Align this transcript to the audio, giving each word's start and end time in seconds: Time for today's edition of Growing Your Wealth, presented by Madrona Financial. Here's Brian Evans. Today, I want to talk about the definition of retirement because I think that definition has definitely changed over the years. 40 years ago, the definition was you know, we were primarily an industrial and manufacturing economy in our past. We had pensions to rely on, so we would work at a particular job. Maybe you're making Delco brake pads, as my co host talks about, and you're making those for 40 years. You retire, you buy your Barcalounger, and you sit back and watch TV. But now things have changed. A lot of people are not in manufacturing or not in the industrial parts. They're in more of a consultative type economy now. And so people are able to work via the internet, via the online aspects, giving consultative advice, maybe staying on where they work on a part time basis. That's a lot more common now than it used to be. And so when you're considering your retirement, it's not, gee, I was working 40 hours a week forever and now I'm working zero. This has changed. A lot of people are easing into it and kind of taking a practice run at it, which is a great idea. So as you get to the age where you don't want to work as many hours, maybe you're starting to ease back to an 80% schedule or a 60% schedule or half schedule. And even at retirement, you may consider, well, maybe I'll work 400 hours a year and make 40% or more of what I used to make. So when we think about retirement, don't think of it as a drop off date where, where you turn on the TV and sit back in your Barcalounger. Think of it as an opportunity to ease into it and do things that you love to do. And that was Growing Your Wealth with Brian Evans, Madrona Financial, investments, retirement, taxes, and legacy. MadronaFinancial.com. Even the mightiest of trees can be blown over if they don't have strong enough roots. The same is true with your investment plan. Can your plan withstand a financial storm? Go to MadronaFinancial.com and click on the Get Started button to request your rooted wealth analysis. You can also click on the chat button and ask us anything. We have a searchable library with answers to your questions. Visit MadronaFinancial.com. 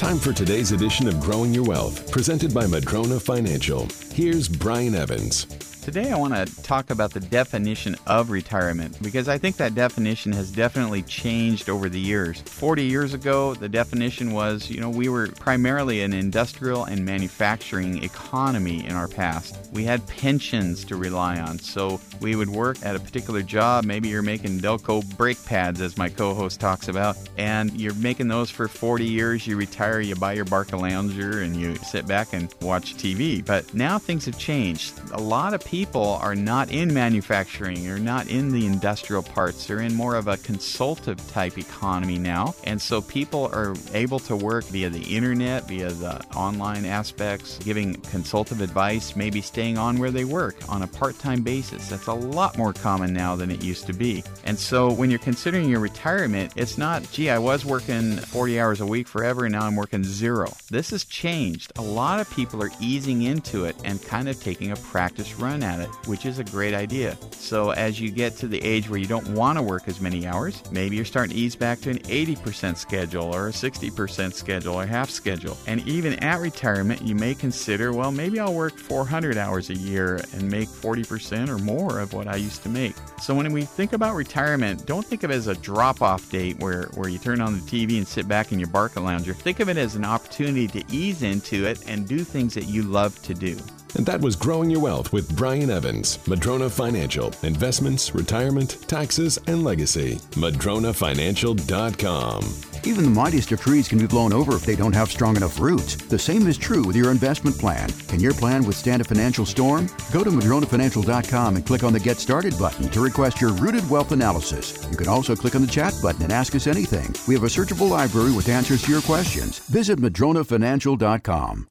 Time 0.00 0.18
for 0.18 0.32
today's 0.32 0.72
edition 0.72 1.06
of 1.08 1.20
Growing 1.20 1.52
Your 1.52 1.64
Wealth, 1.64 2.10
presented 2.10 2.54
by 2.54 2.66
Madrona 2.66 3.20
Financial. 3.20 3.86
Here's 4.14 4.48
Brian 4.48 4.94
Evans. 4.94 5.46
Today, 5.90 6.12
I 6.12 6.16
want 6.16 6.34
to 6.34 6.62
talk 6.62 6.90
about 6.90 7.10
the 7.10 7.18
definition 7.18 7.96
of 8.06 8.30
retirement 8.30 9.02
because 9.02 9.28
I 9.28 9.38
think 9.38 9.56
that 9.56 9.74
definition 9.74 10.30
has 10.34 10.52
definitely 10.52 11.02
changed 11.02 11.68
over 11.68 11.88
the 11.88 11.98
years. 11.98 12.42
40 12.42 12.84
years 12.84 13.12
ago, 13.12 13.54
the 13.54 13.68
definition 13.68 14.30
was 14.30 14.70
you 14.70 14.80
know, 14.80 14.88
we 14.88 15.08
were 15.08 15.26
primarily 15.40 16.02
an 16.02 16.12
industrial 16.12 16.84
and 16.84 17.04
manufacturing 17.04 18.04
economy 18.04 18.86
in 18.86 18.92
our 18.92 19.08
past. 19.08 19.68
We 19.72 19.82
had 19.82 20.06
pensions 20.06 20.84
to 20.84 20.94
rely 20.94 21.40
on, 21.40 21.58
so 21.58 22.00
we 22.20 22.36
would 22.36 22.50
work 22.50 22.76
at 22.84 22.94
a 22.94 23.00
particular 23.00 23.42
job. 23.42 23.82
Maybe 23.82 24.10
you're 24.10 24.22
making 24.22 24.60
Delco 24.60 25.04
brake 25.16 25.44
pads, 25.44 25.80
as 25.80 25.98
my 25.98 26.08
co 26.08 26.34
host 26.34 26.60
talks 26.60 26.86
about, 26.86 27.16
and 27.36 27.72
you're 27.72 27.94
making 27.94 28.28
those 28.28 28.48
for 28.48 28.68
40 28.68 29.04
years. 29.04 29.44
You 29.44 29.56
retire, 29.56 29.98
you 29.98 30.14
buy 30.14 30.34
your 30.34 30.44
Barcalounger, 30.44 31.42
and 31.42 31.56
you 31.56 31.74
sit 31.78 32.06
back 32.06 32.32
and 32.32 32.54
watch 32.62 32.94
TV. 32.94 33.44
But 33.44 33.74
now 33.74 33.98
things 33.98 34.26
have 34.26 34.38
changed. 34.38 34.94
A 35.10 35.20
lot 35.20 35.52
of 35.52 35.64
people 35.64 35.79
are 36.20 36.34
not 36.34 36.70
in 36.70 36.92
manufacturing 36.92 37.88
or 37.88 37.98
not 37.98 38.28
in 38.28 38.50
the 38.50 38.66
industrial 38.66 39.22
parts. 39.22 39.66
They're 39.66 39.80
in 39.80 39.94
more 39.94 40.14
of 40.14 40.28
a 40.28 40.36
consultative 40.38 41.26
type 41.30 41.58
economy 41.58 42.18
now. 42.18 42.54
And 42.64 42.80
so 42.80 43.00
people 43.00 43.50
are 43.52 43.74
able 43.94 44.18
to 44.20 44.36
work 44.36 44.64
via 44.66 44.90
the 44.90 45.02
internet, 45.02 45.68
via 45.68 45.90
the 45.90 46.24
online 46.34 46.84
aspects, 46.84 47.58
giving 47.58 47.94
consultative 47.94 48.60
advice, 48.60 49.16
maybe 49.16 49.40
staying 49.40 49.78
on 49.78 49.98
where 49.98 50.10
they 50.10 50.24
work 50.24 50.56
on 50.68 50.82
a 50.82 50.86
part 50.86 51.18
time 51.18 51.42
basis. 51.42 51.88
That's 51.88 52.06
a 52.06 52.14
lot 52.14 52.58
more 52.58 52.72
common 52.72 53.12
now 53.12 53.36
than 53.36 53.50
it 53.50 53.62
used 53.62 53.86
to 53.86 53.92
be. 53.92 54.22
And 54.44 54.58
so 54.58 54.92
when 54.92 55.10
you're 55.10 55.18
considering 55.18 55.68
your 55.68 55.80
retirement, 55.80 56.52
it's 56.56 56.78
not, 56.78 57.10
gee, 57.12 57.30
I 57.30 57.38
was 57.38 57.64
working 57.64 58.16
40 58.16 58.60
hours 58.60 58.80
a 58.80 58.86
week 58.86 59.08
forever 59.08 59.44
and 59.44 59.52
now 59.52 59.66
I'm 59.66 59.76
working 59.76 60.04
zero. 60.04 60.52
This 60.70 60.90
has 60.90 61.04
changed. 61.04 61.72
A 61.76 61.82
lot 61.82 62.20
of 62.20 62.30
people 62.30 62.62
are 62.62 62.70
easing 62.80 63.22
into 63.22 63.64
it 63.64 63.76
and 63.84 64.02
kind 64.02 64.28
of 64.28 64.40
taking 64.42 64.72
a 64.72 64.76
practice 64.76 65.38
run 65.38 65.59
at 65.62 65.80
it, 65.80 65.88
which 66.06 66.26
is 66.26 66.38
a 66.38 66.44
great 66.44 66.74
idea. 66.74 67.16
So 67.32 67.70
as 67.70 68.00
you 68.00 68.10
get 68.10 68.36
to 68.38 68.48
the 68.48 68.62
age 68.62 68.88
where 68.88 68.98
you 68.98 69.06
don't 69.06 69.28
want 69.28 69.58
to 69.58 69.62
work 69.62 69.88
as 69.88 70.00
many 70.00 70.26
hours, 70.26 70.62
maybe 70.70 70.96
you're 70.96 71.04
starting 71.04 71.34
to 71.34 71.40
ease 71.40 71.56
back 71.56 71.80
to 71.80 71.90
an 71.90 71.98
80% 71.98 72.76
schedule 72.76 73.34
or 73.34 73.48
a 73.48 73.52
60% 73.52 74.32
schedule 74.32 74.74
or 74.74 74.86
half 74.86 75.10
schedule. 75.10 75.56
And 75.66 75.86
even 75.86 76.14
at 76.20 76.40
retirement, 76.40 77.02
you 77.02 77.14
may 77.14 77.34
consider, 77.34 77.92
well, 77.92 78.12
maybe 78.12 78.40
I'll 78.40 78.54
work 78.54 78.78
400 78.78 79.36
hours 79.36 79.70
a 79.70 79.74
year 79.74 80.20
and 80.32 80.50
make 80.50 80.68
40% 80.68 81.48
or 81.48 81.58
more 81.58 81.98
of 81.98 82.12
what 82.12 82.28
I 82.28 82.36
used 82.36 82.62
to 82.64 82.68
make. 82.68 82.94
So 83.20 83.34
when 83.34 83.52
we 83.52 83.62
think 83.62 83.92
about 83.92 84.14
retirement, 84.14 84.86
don't 84.86 85.04
think 85.04 85.22
of 85.22 85.30
it 85.30 85.34
as 85.34 85.46
a 85.46 85.54
drop 85.54 86.02
off 86.02 86.30
date 86.30 86.58
where, 86.58 86.84
where 86.94 87.08
you 87.08 87.18
turn 87.18 87.40
on 87.40 87.54
the 87.54 87.60
TV 87.60 87.98
and 87.98 88.06
sit 88.06 88.28
back 88.28 88.52
in 88.52 88.58
your 88.58 88.68
Barcalounger. 88.68 89.34
Think 89.34 89.60
of 89.60 89.68
it 89.68 89.76
as 89.76 89.96
an 89.96 90.04
opportunity 90.04 90.66
to 90.68 90.84
ease 90.90 91.22
into 91.22 91.66
it 91.66 91.82
and 91.88 92.06
do 92.06 92.20
things 92.20 92.54
that 92.54 92.64
you 92.64 92.82
love 92.82 93.20
to 93.22 93.34
do. 93.34 93.56
And 93.96 94.06
that 94.06 94.20
was 94.20 94.36
Growing 94.36 94.70
Your 94.70 94.80
Wealth 94.80 95.12
with 95.12 95.36
Brian 95.36 95.70
Evans, 95.70 96.18
Madrona 96.26 96.70
Financial, 96.70 97.32
investments, 97.42 98.14
retirement, 98.14 98.78
taxes, 98.88 99.38
and 99.46 99.62
legacy. 99.64 100.16
MadronaFinancial.com. 100.32 102.44
Even 102.84 103.04
the 103.04 103.10
mightiest 103.10 103.52
of 103.52 103.60
trees 103.60 103.88
can 103.88 103.98
be 103.98 104.06
blown 104.06 104.32
over 104.32 104.56
if 104.56 104.64
they 104.64 104.74
don't 104.74 104.94
have 104.94 105.10
strong 105.10 105.36
enough 105.36 105.60
roots. 105.60 105.96
The 105.96 106.18
same 106.18 106.46
is 106.46 106.56
true 106.56 106.82
with 106.82 106.96
your 106.96 107.10
investment 107.10 107.58
plan. 107.58 107.90
Can 108.08 108.20
your 108.20 108.32
plan 108.32 108.64
withstand 108.64 109.02
a 109.02 109.04
financial 109.04 109.44
storm? 109.44 109.88
Go 110.12 110.24
to 110.24 110.30
MadronaFinancial.com 110.30 111.56
and 111.56 111.66
click 111.66 111.84
on 111.84 111.92
the 111.92 112.00
Get 112.00 112.18
Started 112.18 112.58
button 112.58 112.88
to 112.88 113.00
request 113.00 113.40
your 113.40 113.52
rooted 113.52 113.88
wealth 113.90 114.12
analysis. 114.12 114.86
You 114.90 114.96
can 114.96 115.08
also 115.08 115.36
click 115.36 115.54
on 115.54 115.62
the 115.62 115.68
chat 115.68 115.94
button 116.02 116.22
and 116.22 116.32
ask 116.32 116.54
us 116.54 116.66
anything. 116.66 117.14
We 117.28 117.34
have 117.34 117.44
a 117.44 117.48
searchable 117.48 117.90
library 117.90 118.32
with 118.32 118.48
answers 118.48 118.82
to 118.82 118.92
your 118.92 119.02
questions. 119.02 119.58
Visit 119.58 119.98
MadronaFinancial.com. 119.98 121.66